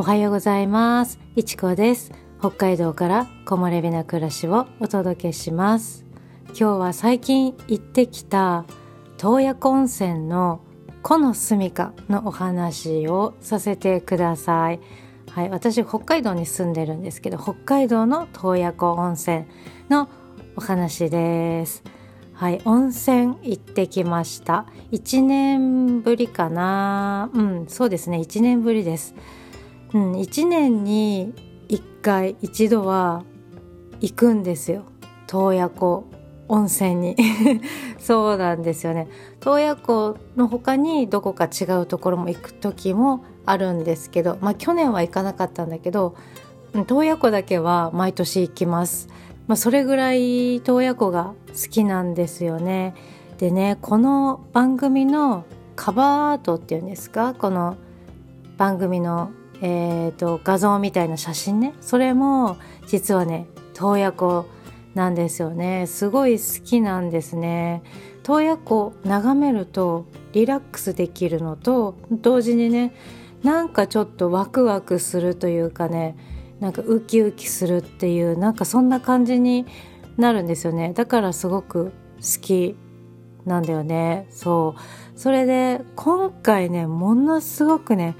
[0.00, 1.20] おはようございます。
[1.36, 2.10] いちこです。
[2.38, 6.06] 北海道から木漏れ日な暮らしをお届けします。
[6.46, 8.64] 今日は最近行ってきた
[9.18, 10.62] 洞爺湖温泉の
[11.02, 14.80] 木の住処のお話をさせてください。
[15.32, 19.44] はい、私北海道に住んでるんですけど北海道の洞爺湖温泉
[19.90, 20.08] の
[20.56, 21.82] お話です。
[22.32, 24.64] はい温泉行ってきました。
[24.92, 27.28] 1年ぶりかな。
[27.34, 28.16] うんそうですね。
[28.16, 29.14] 1年ぶりです。
[29.92, 31.32] うん1年に
[31.68, 33.24] 1回一度は
[34.00, 34.84] 行くんですよ。
[35.26, 36.04] 洞爺湖
[36.48, 37.16] 温泉に。
[37.98, 39.08] そうなんですよね。
[39.40, 46.14] 洞爺湖の他にどこか違うところも行く時もあるんですけどまあ去年は行かなかったんだけど
[46.86, 49.08] 洞爺湖だけは毎年行きます。
[49.46, 52.94] まあ、それぐらい洞爺湖が好きなんですよね。
[53.38, 57.34] でねこの番組のカバーアートっていうんですか？
[57.34, 57.76] この
[58.56, 59.30] 番組の
[59.62, 61.74] えーと、画像みたいな写真ね。
[61.80, 64.46] それも実はね洞爺湖
[64.94, 65.86] なんですよね。
[65.86, 67.82] すごい好きなんですね。
[68.22, 72.94] 洞爺湖眺めるとリラックスできるのと同時にね
[73.42, 76.16] なんかちょっとワクワクするというかね
[76.60, 79.66] なんかウキウキするっていうなんかそんな感じに
[80.16, 80.92] なるんですよね。
[80.92, 82.76] だからすごく好き
[83.46, 84.26] なんだよね。
[84.30, 85.18] そう。
[85.18, 88.16] それで今回ねものすごくね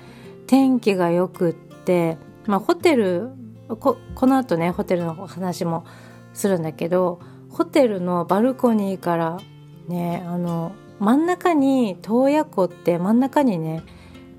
[0.51, 3.29] 天気がよくって、まあ、ホテル
[3.69, 5.87] ここの後ねホテルの話も
[6.33, 7.21] するんだけど
[7.51, 9.41] ホテルのバルコニーから
[9.87, 13.85] ねあの真ん中に洞爺湖って真ん中にね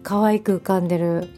[0.03, 1.29] 可愛く浮かんでる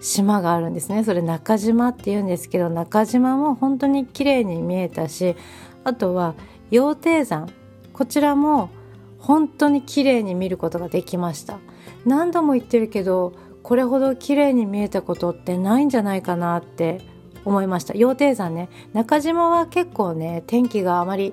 [0.00, 1.04] 島があるんですね。
[1.04, 5.36] それ中島って言うんですけど中島も本当に綺麗に見えたし
[5.84, 6.34] あとは
[6.70, 7.52] 羊蹄山。
[7.92, 8.70] こちらも
[9.18, 11.58] 本当に綺麗に見ることができました。
[12.06, 17.00] 何度も言ってるけどこれほど綺麗に見えたことってないんじゃないかなって
[17.44, 17.94] 思いました。
[17.94, 21.32] 羊蹄山ね中島は結構ね天気があまり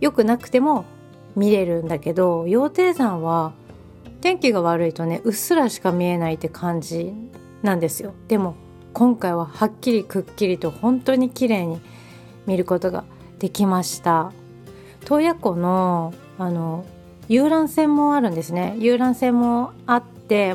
[0.00, 0.84] 良くなくても
[1.36, 3.52] 見れるんだけど羊蹄山は
[4.20, 7.12] 天気が悪いとねうっすらしか見えないって感じ
[7.62, 8.14] なんですよ。
[8.28, 8.56] でも
[8.92, 11.80] 今回ははっきりくっきりと本当に綺麗に
[12.46, 13.04] 見ることが
[13.38, 14.32] できました。
[15.04, 16.84] 洞爺湖のあの
[17.28, 18.76] 遊覧船もあるんですね。
[18.78, 20.04] 遊覧船もあっ、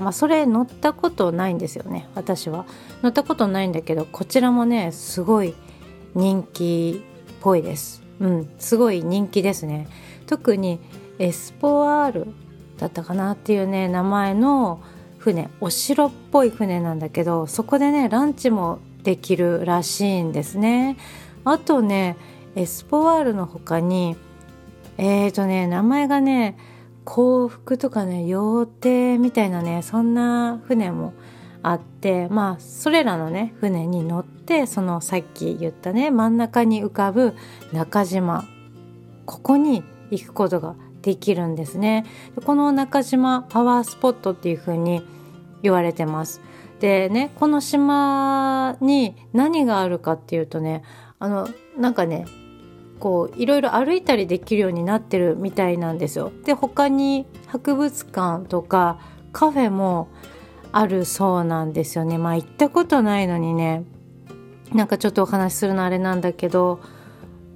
[0.02, 2.66] まあ、それ乗ったことないんですよね私は。
[3.04, 5.54] 乗ったことないんだけどこちらもねすごい
[6.16, 8.02] 人気っぽいです。
[8.20, 9.88] うんすごい人気ですね。
[10.26, 10.80] 特に
[11.20, 12.28] エスポワール
[12.78, 14.82] だったかなっていうね名前の
[15.18, 20.98] 船お城っぽい船なんだけどそこでねランチもできるらしいんですね。
[21.46, 22.18] あとね
[22.56, 24.18] エスポワールの他に
[24.98, 26.58] えーとね名前がね
[27.10, 31.14] 幸福とかね羊蹄みたいなねそんな船も
[31.64, 37.34] あってまあそれらのね船に乗ってそのさっき言ったね真ん中に浮かぶ
[37.74, 38.48] 中島
[39.26, 42.06] ここに行くことができるんですね。
[42.46, 45.02] この中島パワースポットっていう風に
[45.64, 46.42] 言われてます。
[46.80, 50.84] でねこの島に何があるかっていうとね
[51.18, 52.26] あのなんかね
[53.00, 56.32] こういろいろ歩いたりできるようになってるみたいなんですよ。
[56.46, 59.00] で他に博物館とか
[59.32, 60.10] カフェも
[60.72, 62.18] あるそうなんですよね。
[62.18, 63.84] まあ行ったことないのにね
[64.74, 66.80] なんかちょっとお話しするのあれなんだけど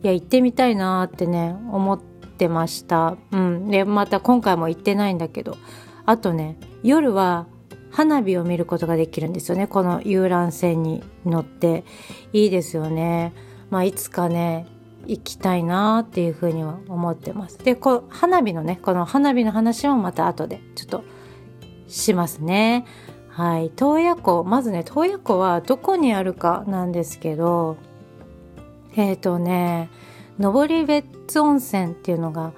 [0.01, 3.17] いや行ってみたいなってね思ってました。
[3.31, 5.57] うん、でまた今回も行ってないんだけど
[6.05, 7.47] あとね夜は
[7.91, 11.83] 花火を見ることができるんですよねこの遊覧船に乗って
[12.31, 13.33] いいですよね。
[13.69, 14.67] まあ、いつかね
[15.07, 17.57] 行きたいなっていうふうには思ってます。
[17.59, 21.03] でこう花火のねこの花火の話もまた後でちょっと
[21.87, 22.85] しますね。
[23.29, 27.77] はい、洞爺湖まずね洞爺湖はどこにあるかなんですけど
[28.95, 29.89] えっ、ー、とね
[30.39, 32.53] 登別温泉っていうのが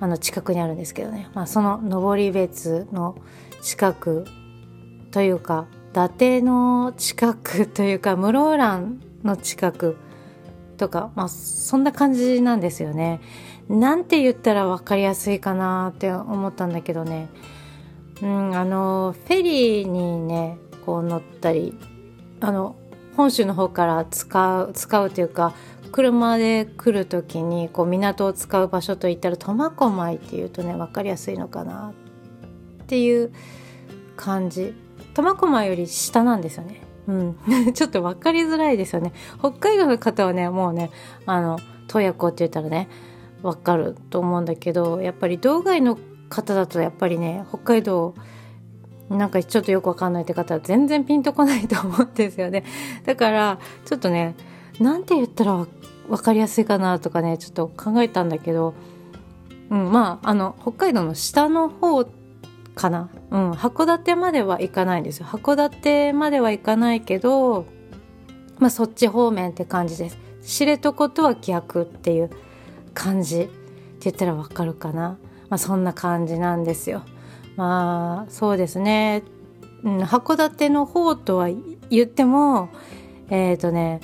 [0.00, 3.16] あの近くにあるんですけどね、まあ、その登別の
[3.62, 4.26] 近く
[5.10, 9.96] というか伊達の近くというか室蘭の近く
[10.84, 13.20] とか、まあ、そんな感じなんですよね。
[13.70, 17.30] なんて言ったら分かりやすいかなって思ったんだけどね、
[18.20, 21.74] うん、あのフェリーにねこう乗ったり
[22.40, 22.76] あの
[23.16, 25.54] 本州の方から使う使うというか
[25.92, 31.94] 車で来る時にこう港を使う場所といったら苫小牧っていうとね分かりやすいのかな
[32.82, 33.32] っていう
[34.16, 34.74] 感じ。
[35.14, 36.82] 苫小牧より下なんですよね。
[37.06, 37.36] うん、
[37.74, 40.90] ちょっと分かりづらいですよね北海道の方はねもうね
[41.26, 42.88] あの洞爺湖って言ったらね
[43.42, 45.98] 分かると思うんだけどやっぱり道外の
[46.30, 48.14] 方だとやっぱりね北海道
[49.10, 52.64] なんかちょっとよくわかんないって方は全然ピンとこないと思うんですよね。
[53.04, 54.34] だからちょっとね
[54.80, 55.66] なんて言ったら
[56.08, 58.74] 分かりやすいかなとかねちょっと考えたんだけど、
[59.70, 62.23] うん、まああの北海道の下の方って
[62.74, 65.26] かな、うん、函館までは行かないんですよ。
[65.26, 67.66] 函館までは行かないけど、
[68.58, 70.18] まあ、そっち方面って感じです。
[70.42, 72.30] 知床とは逆っていう
[72.92, 73.50] 感じって
[74.00, 75.18] 言ったらわかるかな、
[75.48, 77.02] まあ、そんな感じなんですよ。
[77.56, 79.22] まあそうですね、
[79.84, 81.48] うん、函館の方とは
[81.88, 82.68] 言っても
[83.30, 84.00] えっ、ー、とね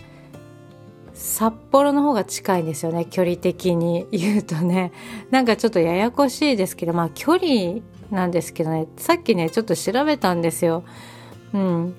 [1.12, 3.04] 札幌の方が近いんですよね。
[3.04, 4.90] 距離的に言うとね。
[5.30, 8.86] なんかちょっとややこしいですけどまあ距離なんですけどね。
[8.96, 10.84] さっきねちょっと調べたんですよ。
[11.52, 11.94] うん。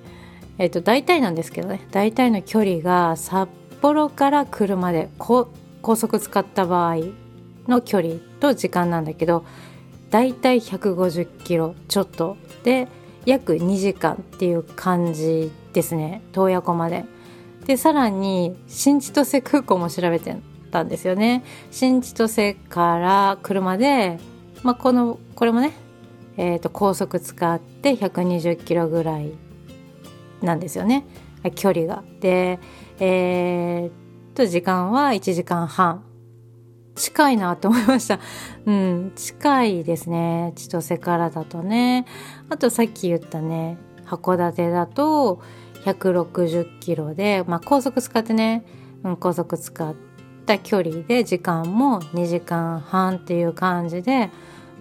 [0.58, 1.82] えっ、と大体なんですけどね。
[1.92, 3.50] 大体の距離が札
[3.82, 5.48] 幌から車で高
[5.96, 6.98] 速使った場合
[7.68, 9.46] の距離と時間なんだけど
[10.10, 12.38] だいたい150キロちょっと。
[12.64, 12.88] で
[13.26, 16.22] 約2時間っていう感じですね。
[16.32, 17.06] 洞爺湖まで。
[17.66, 20.36] でさらに新千歳空港も調べて
[20.72, 21.44] たんですよね。
[21.70, 24.20] 新千歳から車で、
[24.64, 25.74] まあ、このこれもね、
[26.38, 29.32] えー、と高速使って120キロぐらい
[30.42, 31.06] なんですよね
[31.56, 32.04] 距離が。
[32.20, 32.60] で
[33.00, 36.04] えー、と時間は1時間半
[36.96, 38.20] 近いなと思いました。
[38.66, 40.54] うん、近いですね。
[40.56, 42.06] 千歳からだとね。
[42.50, 45.42] あとさっき言ったね、函館だと
[45.86, 48.66] 160キロで、まあ高速使ってね、
[49.04, 49.96] うん、高速使っ
[50.46, 54.32] た距離で時間も2時間半っていう感じで、ま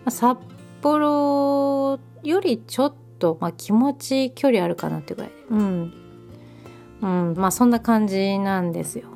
[0.06, 0.38] あ、札
[0.82, 5.30] 幌よりちょっと、まあ、気持ち距離あるかなってぐらい。
[5.50, 5.92] うん。
[7.02, 9.08] うん、まあそんな感じなんですよ。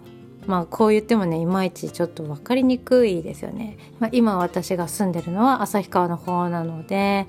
[0.47, 3.79] まあこう言ってもねいまいちちょっと分かりにくいですよね。
[3.99, 7.27] まあ、今私が住んでるのは旭川の方なので、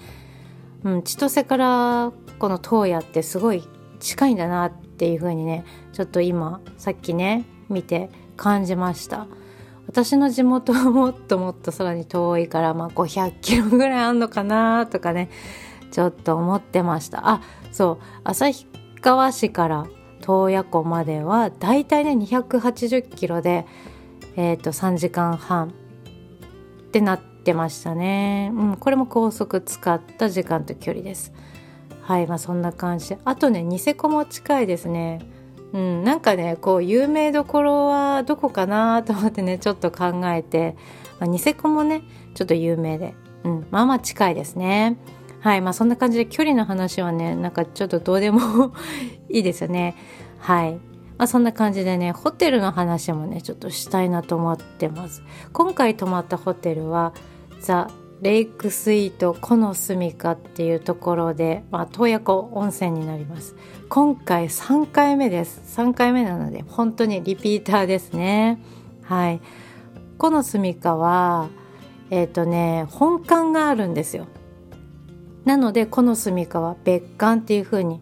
[0.84, 3.64] うん、千歳からこの洞爺ってすごい
[4.00, 9.28] 近いんだなっていう風にねちょっと今さっきね見て感じました。
[9.88, 15.30] 私の地元はもっともっと空に遠いから、まあ、500キロぐらいあんのかなとかね
[15.92, 17.30] ちょっと思ってました。
[17.30, 17.42] あ
[17.72, 18.06] そう。
[18.24, 18.68] 旭
[19.02, 19.88] 川市から
[20.22, 23.66] 洞爺湖まではだいたいね280キロで、
[24.36, 25.72] えー、と3時間半っ
[26.92, 31.32] てなってましたね、うん、これも高速使った時間と距離です。
[32.02, 35.35] はいまあそんな感じあとねニセコも近いですね。
[35.74, 40.76] うん、なんかねこう有名どころはどこかなと思ってねちょっと考えて、
[41.20, 42.04] まあ、ニセコもね
[42.34, 43.14] ちょっと有名で、
[43.44, 44.98] うん、まあまあ近いですね。
[45.42, 45.62] はい。
[45.62, 48.74] まあそんな感じで距離の話はねなんかちょっとどうでも
[49.30, 49.96] いいですよね。
[50.40, 50.74] はい。
[51.18, 55.24] まあ、そんな感じでねホテルの話もねちょっとしたいなと思ってます。
[55.54, 57.14] 今回泊まったホテルは
[57.60, 57.90] ザ・
[58.22, 63.56] レイクスイートコノスミカっていうところで、まあ、洞爺湖温泉になります。
[63.90, 65.62] 今回3回目です。
[65.80, 68.62] 3回目なので本当にリピーターですね。
[69.04, 69.42] はい。
[70.18, 71.50] コノスミカは
[72.10, 74.28] えっ、ー、とね本館があるんですよ。
[75.44, 78.02] なのでコノスミカは別館っていう風に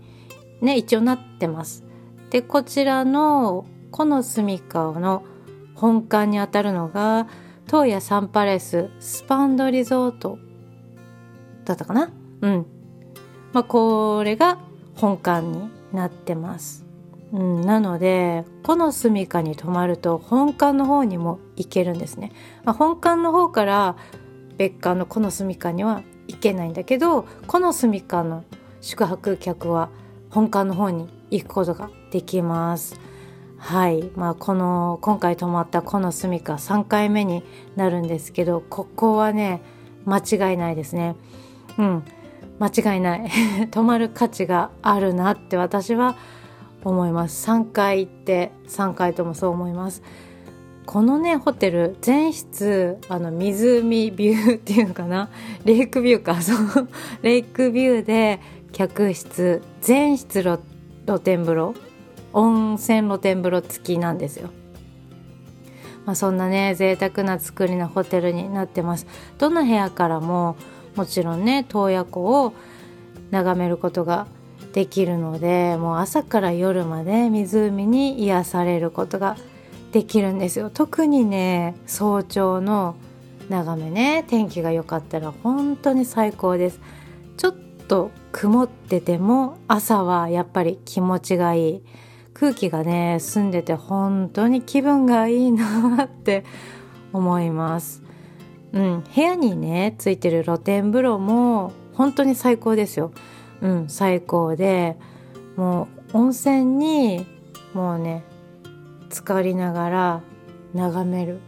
[0.61, 1.83] ね一応なってます。
[2.29, 5.23] でこちらのこの住みかの
[5.75, 7.27] 本館にあたるのが
[7.65, 10.37] 東野サンパレススパンドリゾート
[11.65, 12.11] だったかな？
[12.41, 12.65] うん。
[13.51, 14.59] まあこれが
[14.95, 16.85] 本館になってます。
[17.31, 22.31] うん、なのでこの住みかに泊まると本館の方にも行けるんですね、
[22.63, 23.95] まあ、本館の方から
[24.57, 28.43] 別館のこの住みかには行けないんだけどこの住みかの
[28.81, 29.89] 宿泊客は
[30.29, 32.99] 本館の方に行くことができます。
[33.63, 37.43] はい、まあ、この今回泊まったこの住みか3回目に
[37.77, 39.61] なるんですけどここはね
[40.05, 41.15] 間違いないですね。
[41.77, 42.03] うん。
[42.59, 43.31] 間違いない。
[43.71, 46.17] 泊まる価値があるなって私は
[46.83, 47.49] 思います。
[47.49, 50.03] 3回行って3回ともそう思います。
[50.85, 55.29] このねホテル全室あの湖ビューっていうのかな？
[55.63, 56.41] レイクビューか。
[56.41, 56.89] そう。
[57.21, 58.41] レイクビューで
[58.73, 60.59] 客室全室露
[61.05, 61.73] 露天風呂。
[62.33, 64.49] 温泉露天風呂付きなんですよ。
[66.05, 69.07] まあ、そんなね贅沢な作りのホテルになってます。
[69.37, 70.57] どの部屋からも
[70.95, 72.53] もちろんね洞爺湖を
[73.31, 74.27] 眺めることが
[74.73, 79.37] できるのでもう朝から夜まで湖に癒されることが
[79.91, 82.95] できるんですよ特にね早朝の
[83.49, 86.79] 眺めね天気が良かったら本当に最高です
[87.37, 87.55] ちょっ
[87.87, 91.81] と曇ってても朝はやっぱり気持ちがいい
[92.33, 96.43] 空気がね澄んでて本当に気分がいいなって
[97.11, 98.03] 思います。
[98.73, 103.11] うん、部屋にねついてる露天風呂も本当に最高ですよ。
[103.61, 104.97] うん最高で
[105.55, 107.25] もう温泉に
[107.73, 108.23] もうね
[109.09, 110.21] 浸かりながら
[110.73, 111.39] 眺める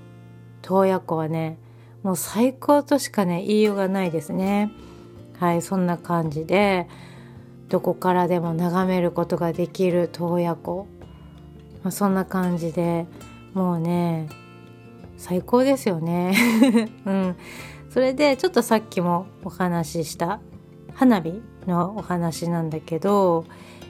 [0.62, 1.58] 洞爺湖はね
[2.04, 4.72] もう最高としかね言いようがないですね
[5.40, 6.88] はいそんな感じで
[7.76, 10.88] どこからでも眺めることができる洞爺湖、
[11.84, 13.06] まあ、そんな感じで
[13.54, 14.30] もうね
[15.18, 16.34] 最高ですよね。
[17.06, 17.36] うん。
[17.90, 20.40] それでちょっとさっきもお話しした
[20.94, 23.44] 花火のお話なんだけど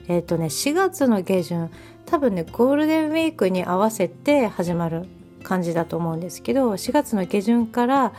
[0.07, 1.69] えっ、ー、とね4月の下旬
[2.07, 5.05] 多分ねゴールデンウィークに合わせて始まる
[5.43, 8.13] 感じだと思うんですけど4月の下旬から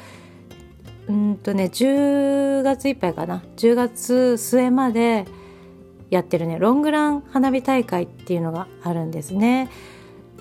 [1.08, 3.42] うんとね10月いっぱいかな。
[3.56, 5.26] 10月末まで
[6.10, 6.58] やってるね。
[6.58, 9.68] ロングラン花火大会っていうのがあるんですね。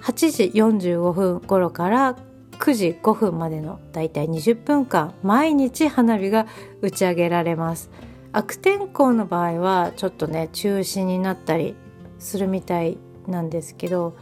[0.02, 2.16] 8時45分頃から
[2.60, 6.46] 9時5分までのだいたい20分間毎日花火が
[6.82, 7.90] 打ち上げられます。
[8.32, 11.76] 悪天候の場合はちょっとね中止になったり
[12.20, 14.18] するみたいなんですけど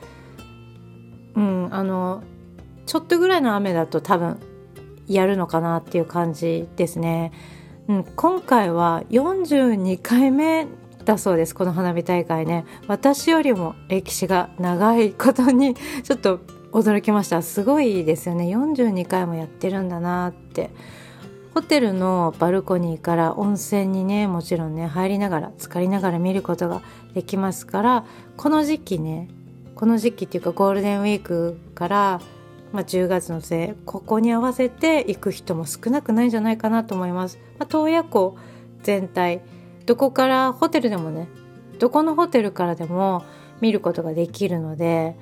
[1.35, 2.23] うんあの
[2.85, 4.39] ちょっとぐらいの雨だと多分
[5.07, 7.31] やるのかなっていう感じですね。
[7.88, 10.67] うん、今回は42回目
[11.03, 11.55] だそうです。
[11.55, 12.65] この花火大会ね。
[12.88, 16.39] 私よりも歴史が長いことに ちょっと
[16.72, 17.41] 驚きました。
[17.41, 18.45] すごいですよね。
[18.45, 20.72] 42回もやってるんだなって。
[21.53, 26.81] ホテルのバルコニーから温泉にねもちろんね入りながら浸かりながら見ることが
[27.13, 28.05] できますから
[28.38, 29.29] この時期ね
[29.75, 32.22] この時期っていうかゴールデンウィークから、
[32.72, 37.38] まあ、10月の末ここに合わせて行く人も少なくないんじゃないかなと思います。
[37.60, 38.36] まあ、洞爺湖
[38.81, 39.41] 全体
[39.86, 41.28] どこからホテルでもね
[41.80, 43.24] どこのホテルからでも
[43.62, 45.16] 見ることができるので、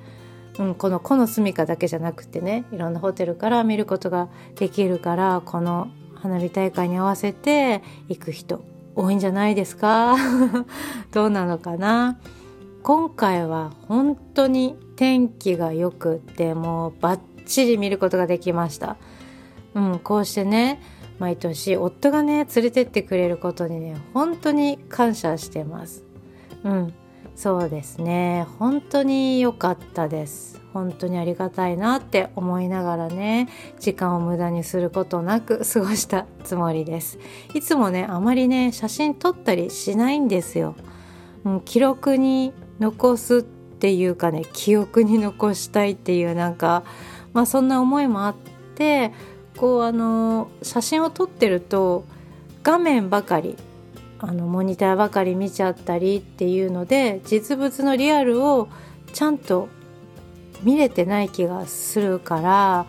[0.58, 8.62] うん、この「この住みか」だけじゃなくてねいろんなホテルから見ることができるからこの花火大会に合わせて行く人
[8.94, 10.16] 多いんじゃないですか？
[11.12, 12.18] どうなのかな？
[12.82, 18.96] 今回は本当に天気が良くってもうバッチリ見ることができました。
[19.74, 20.80] うん、こうしてね
[21.22, 26.02] 毎年夫がね連れてってくれることにね本当に感謝してます。
[26.64, 26.94] うん。
[27.36, 28.44] そうですね。
[28.58, 30.60] 本当に良かったです。
[30.72, 33.48] 本当にありがたいなって思いながらね
[33.78, 37.20] 時間を無駄にすることなく 過ごしたつもりです。
[37.54, 40.74] いつもねあまりね写真撮ったりしないんですよ、
[41.44, 46.82] うん、記録に残すっていうかね記憶に残したいっていうなんか
[47.32, 48.34] まあそんな思いもあっ
[48.74, 49.12] て
[49.56, 52.04] こうあの写真を撮ってると
[52.62, 53.56] 画面ばかり
[54.18, 58.68] あのモニターばかり見ちゃったりっていうので実物のリアルを
[59.12, 59.68] ちゃんと
[60.62, 62.86] 見れてない気がするから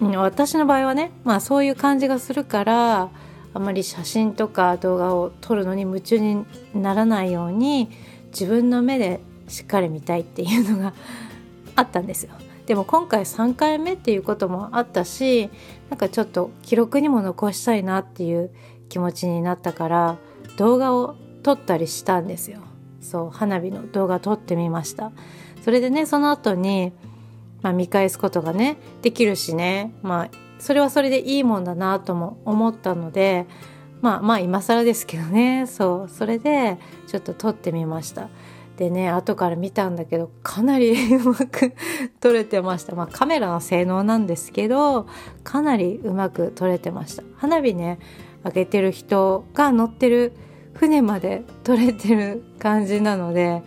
[0.00, 3.10] 私の場合はねまあそういう感じがするから
[3.54, 6.44] あまり写真とか動画を撮るのに夢中に
[6.74, 7.90] ならないように
[8.26, 10.94] 自分の目でしっかり見たいっていうのが
[11.74, 12.30] あったんですよ。
[12.68, 15.48] でも今回3回目っていうこともあったし
[15.88, 18.50] なんかちょっと記録にも残したいなっていう
[18.90, 20.18] 気持ちになったから
[20.58, 22.60] 動画を撮ったりしたんですよ。
[23.00, 25.12] そう花火の動画撮ってみました。
[25.64, 26.92] それでねその後に、
[27.62, 29.94] まあ、見返すことがねできるしね。
[30.02, 33.46] まあそれはそれでいいもんだなとも思ったので
[34.02, 35.66] まあまあ今更ですけどね。
[35.66, 38.28] そうそれでちょっと撮ってみました。
[38.78, 41.74] でね後から見たんだけどかなり うまく
[42.20, 42.94] 撮れてました。
[42.94, 45.08] まあカメラの性能なんですけど
[45.42, 47.24] かなりうまく撮れてました。
[47.36, 47.98] 花火ね
[48.44, 50.32] 上げてる人が乗ってる
[50.74, 53.64] 船まで 撮れてる感じなので、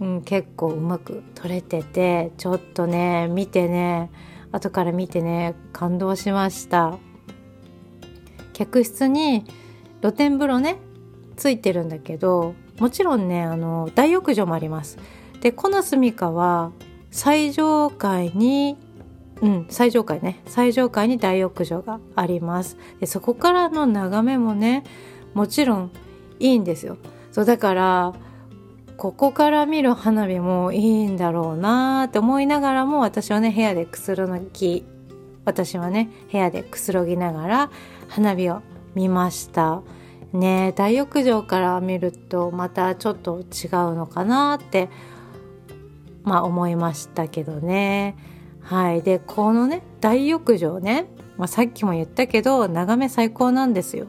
[0.00, 4.10] うん、結構うまく撮れててちょっとね見てね
[4.50, 6.98] 後から見てね感動しました。
[8.52, 9.44] 客室に
[10.00, 10.76] 露天風呂ね
[11.36, 14.98] ついてるんだけどもちろんねあの大浴場もあります。
[15.40, 16.72] でこの住みかは
[17.10, 18.76] 最上階に
[19.42, 20.40] うん、最上階ね。
[20.46, 22.78] 最上階に大浴場があります。
[23.00, 24.84] でそこからの眺めもね
[25.34, 25.90] もちろん
[26.38, 26.96] いいんですよ。
[27.32, 28.14] そうだから
[28.96, 34.86] ここから見る花火もいいんだろうなって思いながらも私はね部屋でくつろぎ
[35.44, 37.70] 私はね部屋でくつろぎながら
[38.08, 38.62] 花火を
[38.94, 39.82] 見ました。
[40.36, 43.44] ね大浴場から見るとまたちょっと違う
[43.94, 44.90] のかなって
[46.24, 48.16] まあ思いましたけどね。
[48.60, 49.02] はい。
[49.02, 54.06] でこのね大浴場ね、まあ、さっきも言ったけど眺め最高なんですよ。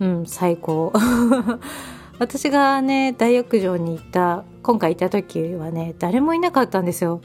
[0.00, 0.92] うん最高。
[2.18, 7.20] 私がね大浴場に行った今回行った時はね誰もいなかったんですよ。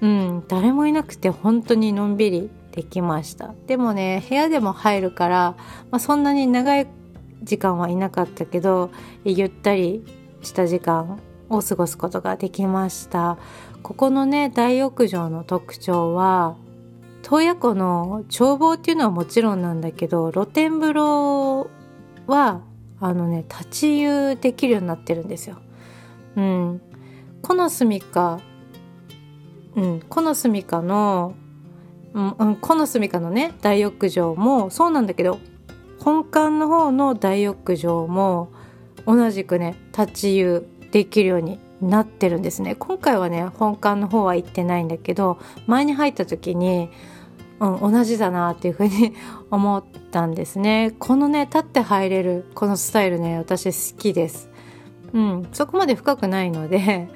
[0.00, 3.54] うん誰もいなくて本当にのんびりできました。
[3.68, 5.54] でもね部屋でも入るから、
[5.92, 6.88] まあ、そんなに長い
[7.44, 8.90] 時間はいなかったけど
[9.24, 10.04] ゆったり
[10.42, 13.38] した時間を過ごすことができました
[13.82, 16.56] ここのね大浴場の特徴は
[17.22, 21.70] 洞爺湖の眺望っていうのはもちろんなんだけど露天風呂
[22.26, 22.62] は
[23.00, 25.56] あのね立ち湯できるようになってるんですよ。
[26.36, 26.80] うん、
[27.42, 28.40] この住みか、
[29.74, 31.34] うん、この住みかの、
[32.12, 35.38] うん、この住みかのね大浴場もそうなんだけど
[36.04, 38.52] 本館の方の大浴場も
[39.06, 42.74] 同じくね立ち湯できるようになってるんですね。
[42.74, 46.90] 今回はね本館の方は行ってないんだけど前に入った時に
[47.60, 49.14] うん、同じだなっていうふうに
[49.50, 50.94] 思ったんですね。
[50.98, 54.50] このね立って入れるこのスタイルね私好きです。
[55.14, 57.08] うんそこまで深くないので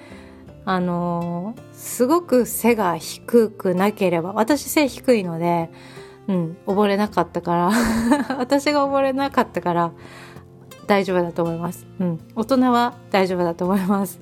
[0.65, 5.71] あのー、すごく背が低くなければ私背低いので
[6.29, 6.57] うん。
[6.67, 7.71] 溺れなかったから。
[8.39, 9.93] 私が溺れなかったから
[10.87, 11.87] 大丈夫だと思います。
[11.99, 12.21] うん。
[12.37, 14.21] 大人は大丈夫だと思います。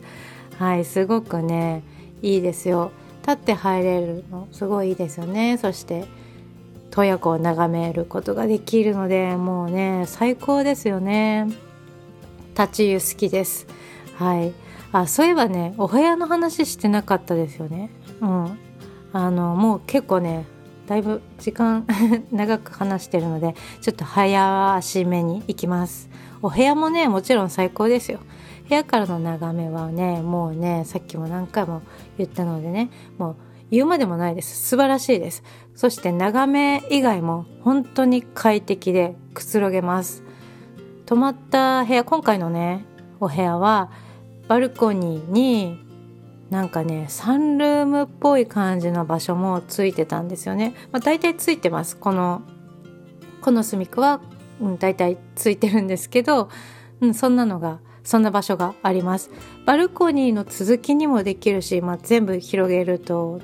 [0.59, 1.83] はいすごくね
[2.23, 2.93] いいですよ。
[3.23, 5.59] 立って入れるのすごいいいですよね。
[5.59, 6.07] そして
[6.91, 11.49] 洞爺湖を眺めることができるのでもうね最高ですよね。
[12.57, 13.67] 立ち湯好きです。
[14.17, 14.53] はい。
[14.93, 17.91] あそういえばねお部屋の話してなかったですよね。
[18.21, 18.59] うん。
[19.13, 20.47] あのもう結構ね
[20.87, 21.87] だいぶ時間
[22.31, 26.09] 長く話してるのでちょっと早足目に行きます。
[26.43, 28.21] お部屋もねもちろん最高ですよ。
[28.69, 31.83] 部屋からの眺めはねもうねさっきも何回も
[32.19, 33.37] 言ったのでねもう
[33.71, 34.69] 言うまでもないです。
[34.69, 35.43] 素晴らしいです。
[35.75, 40.23] そして眺め以外も本当に快適でくつろげます。
[41.05, 42.85] 泊まった部屋今回のね
[43.21, 43.91] お部屋は
[44.49, 45.86] バルコニーに
[46.51, 51.97] なんかねサンルームっぽい感じの場所もついてたんですよね、まあ、大体ついてます。
[51.97, 52.43] この
[53.41, 54.21] この隅っこは、
[54.61, 56.49] うん、大体ついてるんですけど、
[57.01, 59.31] うん、そんなのがそんな場所があります。
[59.65, 63.41] バルコニーの続きにもできるし、まあ、全部広げると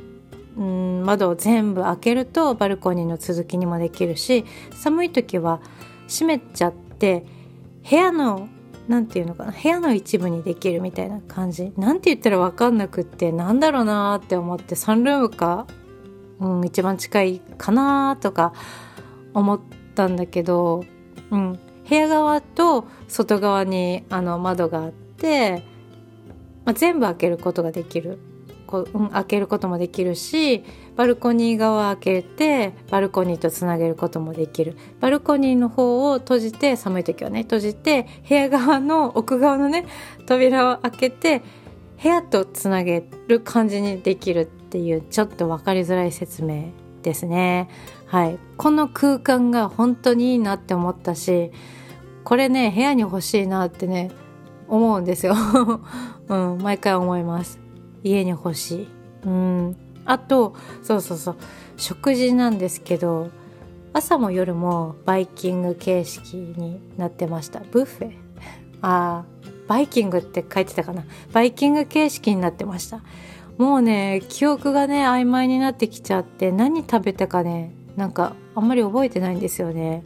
[0.56, 5.60] うん窓を全部開けるとバルコニーの続きにもできるし寒い時は
[6.08, 7.24] 閉めちゃって
[7.88, 8.48] 部屋の
[8.88, 11.72] 何て言うのかな部屋の一部にできるみたいな感じ。
[11.76, 15.66] なんて言ったら分かんなくってなんだろうなって思ってサンルームか、
[16.40, 18.52] うん、一番近いかなとか
[19.34, 19.60] 思っ
[19.94, 20.84] たんだけど、
[21.30, 25.62] うん、部屋側と外側にあの窓があって、
[26.64, 28.18] まあ、全部開けることができる。
[28.72, 30.64] こ、うん、開けることもできるし
[30.96, 34.76] バルコニー側開けてバルコニーとつなげることもできる。
[35.00, 39.86] バルコニーの方を閉じて寒い時はね閉じて部屋側の奥側のね
[40.26, 41.42] 扉を開けて
[42.02, 46.70] 部屋とつなげる感じにできるっていうちょっと分かりづらい説明
[47.02, 47.68] ですね。
[48.06, 51.50] はい、この空間が本当にいいなって思ったし
[52.24, 54.10] これね部屋に欲しいなってね
[54.68, 55.34] 思うんですよ、
[56.28, 57.61] うん、毎回思います。
[58.02, 58.88] 家に欲しい。
[59.24, 59.76] うん。
[60.04, 61.36] あとそうそうそう。
[61.76, 63.30] 食事なんですけど
[63.92, 67.60] 朝も夜もバイキング形式になってました。
[67.60, 68.12] ブッフェ？
[68.80, 69.24] あ
[69.68, 71.04] バイキングって書いてたかな。
[71.32, 73.02] バイキング形式になってました。
[73.58, 80.04] もうね記憶がね曖昧になってきちゃって何食べたかねなんかあんまり覚えてないんですよね。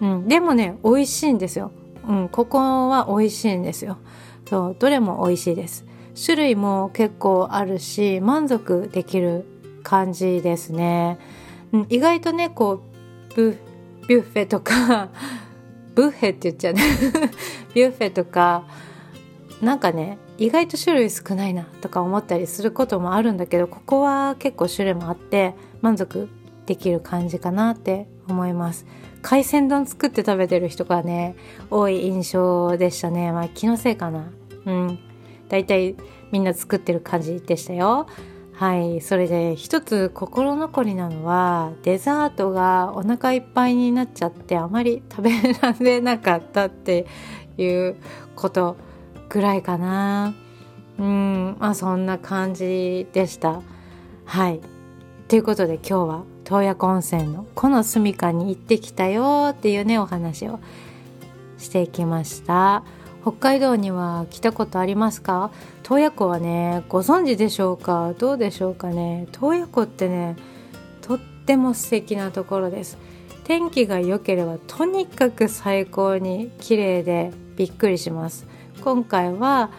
[0.00, 1.72] うん、でもね美味しいんですよ。
[2.06, 3.96] うん、ここは美味しいんですよ。
[4.48, 4.76] そう。
[4.78, 5.86] どれも美味しいです。
[6.14, 9.44] 種類も結構あるし満足できる
[9.82, 11.18] 感じですね。
[11.72, 12.82] うん、意外とねこ
[13.30, 13.58] うブ
[14.08, 15.10] ビュッフェとか
[15.94, 16.82] ブッフェって言っちゃうね。
[17.74, 18.64] ビュッフェとか
[19.60, 26.28] なんかね意外と種類少ないなとか思ったりすることもあるんだけどここは結構種類もあって満足
[26.66, 28.86] できる感じかなって思います。
[29.22, 31.34] 海鮮丼作って食べてる人がね
[31.70, 33.32] 多い印象でしたね。
[33.32, 34.30] まあ気のせいかな。
[34.66, 35.13] うん。
[35.48, 35.96] だいたい
[36.32, 38.06] みんな作ってる感じでしたよ。
[38.52, 39.00] はい。
[39.00, 47.06] それで一つ心残りなのはデザートがお腹いっぱいになっちゃってあまり食べられなかったって
[47.58, 47.96] いう
[48.36, 48.76] こと
[49.28, 50.34] ぐらいかな。
[50.98, 51.56] うん。
[51.58, 53.60] まあそんな感じでした。
[54.24, 54.60] はい。
[55.26, 60.60] ということで今日は洞爺湖温泉のこの住みかに行ってきたよっていうねお話を
[61.58, 62.84] していきました。
[63.24, 65.50] 北海道には来たことありますか？
[65.82, 68.12] 洞爺湖はねご存知でしょうか？
[68.18, 69.28] どうでしょうかね？
[69.32, 70.36] 洞爺湖ってね
[71.00, 72.98] とっても素敵なところです。
[73.44, 78.46] 天気が良ければとにかく最高に綺麗でびっくりします。
[78.82, 79.70] 今回は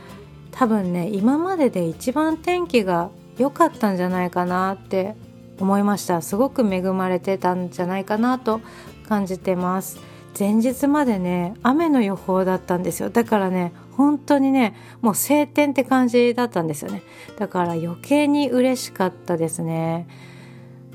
[0.49, 5.15] 多分ね今までで一番天気が良かったんじゃないかなって
[5.59, 6.23] 思いました。
[6.23, 8.59] すごく恵まれてたんじゃないかなと
[9.07, 9.99] 感じてます。
[10.37, 13.09] 前日までね雨の予報だったんですよ。
[13.09, 17.01] だからね本当にねもう晴天って感じだったんですよね。
[17.37, 20.07] だから余計に嬉しかったですね。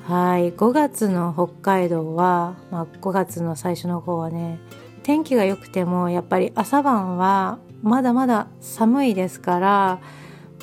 [0.02, 0.52] はい。
[0.52, 4.58] 5月の北海道は、まあ、5月の最初の方はね
[5.02, 10.00] 天気が良くてもやっぱり朝晩はまだまだ寒いですから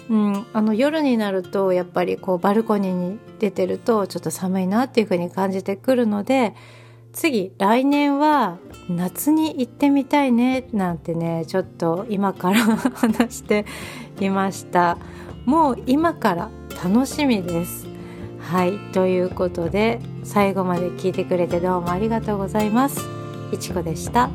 [0.10, 6.56] うん、あの夜になるとやっぱりこうバルコニーに出てるとちょっと寒いなっていう風に感じてくるので
[7.18, 13.66] 次来年は夏に行ってみたいねなんてねちょっと今から話して
[14.20, 15.00] いました。
[15.46, 16.52] もう今から
[16.84, 17.88] 楽しみです。
[18.40, 23.02] はいということで最後まで聞いてくれてどうもありがとうございます。
[23.52, 24.30] いちこでした。